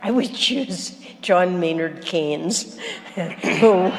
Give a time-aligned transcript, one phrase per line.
[0.00, 2.78] I would choose John Maynard Keynes,
[3.14, 3.90] who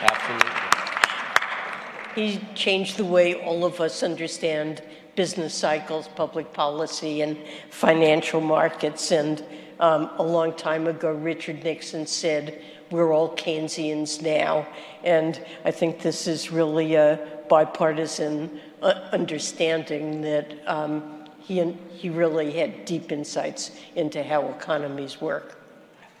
[0.00, 0.50] Absolutely.
[2.14, 4.82] he changed the way all of us understand
[5.16, 7.36] business cycles, public policy, and
[7.70, 9.10] financial markets.
[9.10, 9.44] And
[9.80, 12.62] um, a long time ago, Richard Nixon said,
[12.92, 14.68] We're all Keynesians now.
[15.02, 17.18] And I think this is really a
[17.48, 25.58] bipartisan uh, understanding that um, he, he really had deep insights into how economies work.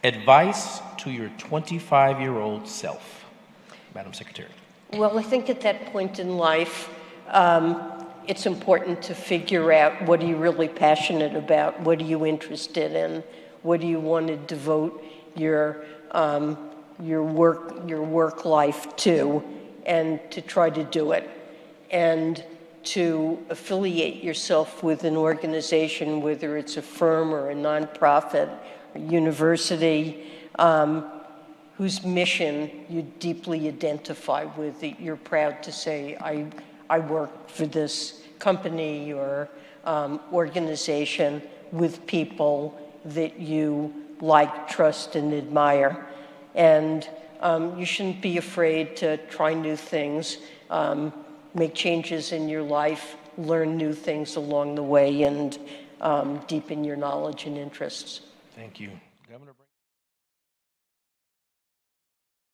[0.04, 3.24] Advice to your 25 year old self,
[3.94, 4.50] Madam Secretary.
[4.92, 6.88] Well, I think at that point in life,
[7.28, 7.92] um,
[8.26, 12.92] it's important to figure out what are you really passionate about, what are you interested
[12.92, 13.24] in,
[13.62, 15.02] what do you want to devote
[15.34, 16.56] your um,
[17.02, 19.42] your work your work life to,
[19.86, 21.28] and to try to do it,
[21.90, 22.44] and
[22.94, 28.50] to affiliate yourself with an organization, whether it's a firm or a nonprofit,
[28.96, 30.32] university.
[30.58, 31.18] Um,
[31.78, 36.44] whose mission you deeply identify with, that you're proud to say, I,
[36.90, 39.48] I work for this company or
[39.84, 41.40] um, organization
[41.70, 46.04] with people that you like, trust, and admire.
[46.56, 50.38] And um, you shouldn't be afraid to try new things,
[50.70, 51.12] um,
[51.54, 55.58] make changes in your life, learn new things along the way, and
[56.00, 58.20] um, deepen your knowledge and interests.
[58.54, 58.90] Thank you.
[59.30, 59.52] Governor.